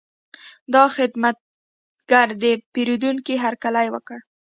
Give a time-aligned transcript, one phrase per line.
[0.73, 4.17] دا خدمتګر د پیرودونکي هرکلی وکړ.